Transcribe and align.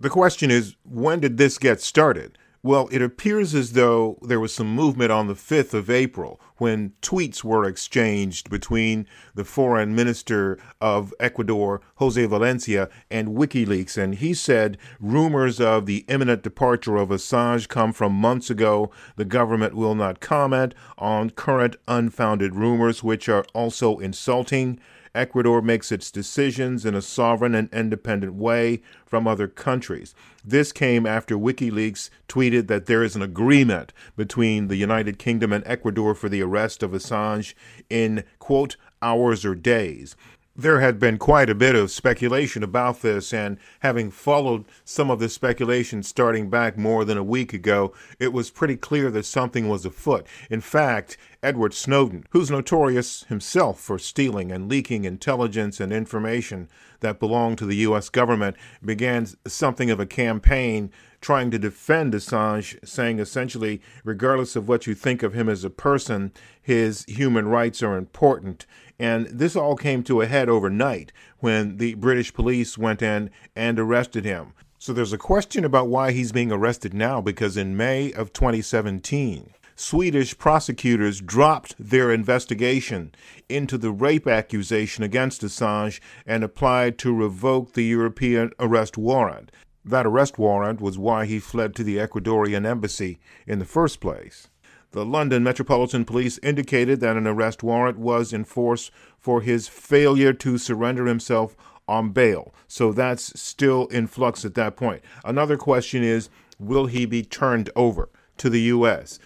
The 0.00 0.10
question 0.10 0.50
is, 0.50 0.76
when 0.84 1.20
did 1.20 1.38
this 1.38 1.58
get 1.58 1.80
started? 1.80 2.38
Well, 2.62 2.88
it 2.92 3.02
appears 3.02 3.54
as 3.54 3.72
though 3.72 4.18
there 4.22 4.40
was 4.40 4.54
some 4.54 4.74
movement 4.74 5.12
on 5.12 5.26
the 5.26 5.34
5th 5.34 5.74
of 5.74 5.90
April 5.90 6.40
when 6.58 6.92
tweets 7.02 7.42
were 7.42 7.64
exchanged 7.64 8.50
between 8.50 9.06
the 9.34 9.44
foreign 9.44 9.94
minister 9.94 10.58
of 10.80 11.14
Ecuador, 11.18 11.80
Jose 11.96 12.24
Valencia, 12.26 12.88
and 13.10 13.28
WikiLeaks. 13.28 13.96
And 13.96 14.16
he 14.16 14.34
said 14.34 14.78
rumors 15.00 15.60
of 15.60 15.86
the 15.86 16.04
imminent 16.08 16.42
departure 16.42 16.96
of 16.96 17.08
Assange 17.08 17.68
come 17.68 17.92
from 17.92 18.12
months 18.12 18.50
ago. 18.50 18.90
The 19.16 19.24
government 19.24 19.74
will 19.74 19.94
not 19.94 20.20
comment 20.20 20.74
on 20.98 21.30
current 21.30 21.76
unfounded 21.86 22.54
rumors, 22.54 23.02
which 23.02 23.28
are 23.28 23.44
also 23.54 23.98
insulting. 23.98 24.78
Ecuador 25.14 25.62
makes 25.62 25.90
its 25.90 26.10
decisions 26.10 26.84
in 26.84 26.94
a 26.94 27.02
sovereign 27.02 27.54
and 27.54 27.72
independent 27.72 28.34
way 28.34 28.82
from 29.04 29.26
other 29.26 29.48
countries. 29.48 30.14
This 30.44 30.70
came 30.70 31.06
after 31.06 31.36
WikiLeaks 31.36 32.10
tweeted 32.28 32.68
that 32.68 32.86
there 32.86 33.02
is 33.02 33.16
an 33.16 33.22
agreement 33.22 33.92
between 34.16 34.68
the 34.68 34.76
United 34.76 35.18
Kingdom 35.18 35.52
and 35.52 35.64
Ecuador 35.66 36.14
for 36.14 36.28
the 36.28 36.40
arrest 36.48 36.82
of 36.82 36.92
Assange 36.92 37.54
in, 37.90 38.24
quote, 38.38 38.76
hours 39.02 39.44
or 39.44 39.54
days. 39.54 40.16
There 40.60 40.80
had 40.80 40.98
been 40.98 41.18
quite 41.18 41.48
a 41.48 41.54
bit 41.54 41.76
of 41.76 41.88
speculation 41.88 42.64
about 42.64 43.00
this, 43.00 43.32
and 43.32 43.58
having 43.78 44.10
followed 44.10 44.64
some 44.84 45.08
of 45.08 45.20
the 45.20 45.28
speculation 45.28 46.02
starting 46.02 46.50
back 46.50 46.76
more 46.76 47.04
than 47.04 47.16
a 47.16 47.22
week 47.22 47.52
ago, 47.52 47.94
it 48.18 48.32
was 48.32 48.50
pretty 48.50 48.76
clear 48.76 49.08
that 49.12 49.24
something 49.24 49.68
was 49.68 49.86
afoot. 49.86 50.26
In 50.50 50.60
fact, 50.60 51.16
Edward 51.44 51.74
Snowden, 51.74 52.24
who's 52.30 52.50
notorious 52.50 53.22
himself 53.28 53.78
for 53.78 54.00
stealing 54.00 54.50
and 54.50 54.68
leaking 54.68 55.04
intelligence 55.04 55.78
and 55.78 55.92
information 55.92 56.68
that 56.98 57.20
belonged 57.20 57.58
to 57.58 57.66
the 57.66 57.76
U.S. 57.76 58.08
government, 58.08 58.56
began 58.84 59.28
something 59.46 59.92
of 59.92 60.00
a 60.00 60.06
campaign 60.06 60.90
trying 61.20 61.52
to 61.52 61.58
defend 61.58 62.14
Assange, 62.14 62.78
saying 62.86 63.20
essentially, 63.20 63.80
regardless 64.04 64.56
of 64.56 64.68
what 64.68 64.86
you 64.88 64.94
think 64.94 65.22
of 65.22 65.34
him 65.34 65.48
as 65.48 65.64
a 65.64 65.70
person, 65.70 66.32
his 66.60 67.04
human 67.04 67.46
rights 67.46 67.82
are 67.82 67.96
important. 67.96 68.66
And 68.98 69.26
this 69.26 69.54
all 69.54 69.76
came 69.76 70.02
to 70.04 70.20
a 70.20 70.26
head 70.26 70.48
overnight 70.48 71.12
when 71.38 71.76
the 71.76 71.94
British 71.94 72.34
police 72.34 72.76
went 72.76 73.00
in 73.00 73.30
and 73.54 73.78
arrested 73.78 74.24
him. 74.24 74.54
So 74.78 74.92
there's 74.92 75.12
a 75.12 75.18
question 75.18 75.64
about 75.64 75.88
why 75.88 76.12
he's 76.12 76.32
being 76.32 76.52
arrested 76.52 76.94
now 76.94 77.20
because 77.20 77.56
in 77.56 77.76
May 77.76 78.12
of 78.12 78.32
2017, 78.32 79.54
Swedish 79.74 80.36
prosecutors 80.36 81.20
dropped 81.20 81.74
their 81.78 82.10
investigation 82.10 83.12
into 83.48 83.78
the 83.78 83.92
rape 83.92 84.26
accusation 84.26 85.04
against 85.04 85.42
Assange 85.42 86.00
and 86.26 86.42
applied 86.42 86.98
to 86.98 87.14
revoke 87.14 87.74
the 87.74 87.84
European 87.84 88.50
arrest 88.58 88.98
warrant. 88.98 89.52
That 89.84 90.04
arrest 90.04 90.36
warrant 90.36 90.80
was 90.80 90.98
why 90.98 91.26
he 91.26 91.38
fled 91.38 91.76
to 91.76 91.84
the 91.84 91.96
Ecuadorian 91.96 92.66
embassy 92.66 93.20
in 93.46 93.60
the 93.60 93.64
first 93.64 94.00
place. 94.00 94.48
The 94.92 95.04
London 95.04 95.42
Metropolitan 95.42 96.04
Police 96.04 96.38
indicated 96.42 97.00
that 97.00 97.16
an 97.16 97.26
arrest 97.26 97.62
warrant 97.62 97.98
was 97.98 98.32
in 98.32 98.44
force 98.44 98.90
for 99.18 99.42
his 99.42 99.68
failure 99.68 100.32
to 100.32 100.56
surrender 100.56 101.06
himself 101.06 101.56
on 101.86 102.10
bail. 102.10 102.54
So 102.68 102.92
that's 102.92 103.38
still 103.38 103.86
in 103.88 104.06
flux 104.06 104.44
at 104.44 104.54
that 104.54 104.76
point. 104.76 105.02
Another 105.24 105.56
question 105.56 106.02
is 106.02 106.30
will 106.58 106.86
he 106.86 107.06
be 107.06 107.22
turned 107.22 107.70
over 107.76 108.08
to 108.38 108.48
the 108.50 108.60
U.S.? 108.62 109.18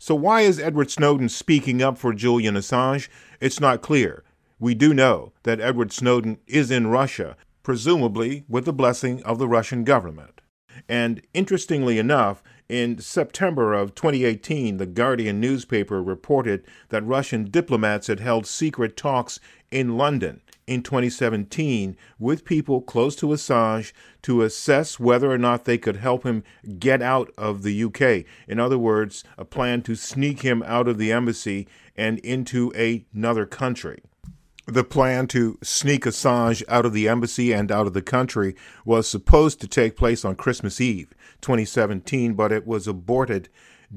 So, 0.00 0.14
why 0.14 0.42
is 0.42 0.60
Edward 0.60 0.90
Snowden 0.90 1.28
speaking 1.28 1.82
up 1.82 1.98
for 1.98 2.12
Julian 2.12 2.54
Assange? 2.54 3.08
It's 3.40 3.60
not 3.60 3.82
clear. 3.82 4.22
We 4.60 4.74
do 4.74 4.94
know 4.94 5.32
that 5.42 5.60
Edward 5.60 5.92
Snowden 5.92 6.38
is 6.46 6.70
in 6.70 6.86
Russia, 6.86 7.36
presumably 7.62 8.44
with 8.48 8.64
the 8.64 8.72
blessing 8.72 9.22
of 9.24 9.38
the 9.38 9.48
Russian 9.48 9.82
government. 9.84 10.40
And 10.88 11.22
interestingly 11.32 11.98
enough, 11.98 12.42
in 12.68 12.98
September 12.98 13.72
of 13.72 13.94
2018, 13.94 14.76
the 14.76 14.86
Guardian 14.86 15.40
newspaper 15.40 16.02
reported 16.02 16.64
that 16.90 17.06
Russian 17.06 17.50
diplomats 17.50 18.08
had 18.08 18.20
held 18.20 18.46
secret 18.46 18.96
talks 18.96 19.40
in 19.70 19.96
London 19.96 20.42
in 20.66 20.82
2017 20.82 21.96
with 22.18 22.44
people 22.44 22.82
close 22.82 23.16
to 23.16 23.28
Assange 23.28 23.92
to 24.20 24.42
assess 24.42 25.00
whether 25.00 25.30
or 25.30 25.38
not 25.38 25.64
they 25.64 25.78
could 25.78 25.96
help 25.96 26.24
him 26.24 26.44
get 26.78 27.00
out 27.00 27.32
of 27.38 27.62
the 27.62 27.84
UK. 27.84 28.26
In 28.46 28.60
other 28.60 28.78
words, 28.78 29.24
a 29.38 29.46
plan 29.46 29.80
to 29.82 29.94
sneak 29.94 30.42
him 30.42 30.62
out 30.64 30.86
of 30.86 30.98
the 30.98 31.10
embassy 31.10 31.66
and 31.96 32.18
into 32.18 32.70
another 32.72 33.46
country. 33.46 34.02
The 34.68 34.84
plan 34.84 35.28
to 35.28 35.58
sneak 35.62 36.04
Assange 36.04 36.62
out 36.68 36.84
of 36.84 36.92
the 36.92 37.08
embassy 37.08 37.54
and 37.54 37.72
out 37.72 37.86
of 37.86 37.94
the 37.94 38.02
country 38.02 38.54
was 38.84 39.08
supposed 39.08 39.62
to 39.62 39.66
take 39.66 39.96
place 39.96 40.26
on 40.26 40.36
Christmas 40.36 40.78
Eve, 40.78 41.14
2017, 41.40 42.34
but 42.34 42.52
it 42.52 42.66
was 42.66 42.86
aborted, 42.86 43.48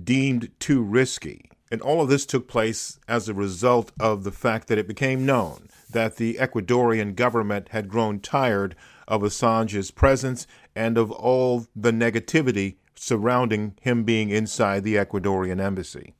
deemed 0.01 0.49
too 0.61 0.81
risky. 0.81 1.51
And 1.69 1.81
all 1.81 1.99
of 1.99 2.07
this 2.07 2.25
took 2.25 2.47
place 2.47 2.97
as 3.05 3.27
a 3.27 3.33
result 3.33 3.91
of 3.99 4.23
the 4.23 4.31
fact 4.31 4.69
that 4.69 4.77
it 4.77 4.87
became 4.87 5.25
known 5.25 5.67
that 5.89 6.15
the 6.15 6.35
Ecuadorian 6.35 7.15
government 7.15 7.67
had 7.71 7.89
grown 7.89 8.21
tired 8.21 8.73
of 9.09 9.23
Assange's 9.23 9.91
presence 9.91 10.47
and 10.73 10.97
of 10.97 11.11
all 11.11 11.67
the 11.75 11.91
negativity 11.91 12.77
surrounding 12.95 13.75
him 13.81 14.05
being 14.05 14.29
inside 14.29 14.85
the 14.85 14.95
Ecuadorian 14.95 15.59
embassy. 15.59 16.15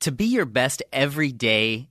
To 0.00 0.10
be 0.10 0.24
your 0.24 0.46
best 0.46 0.82
every 0.92 1.30
day, 1.30 1.90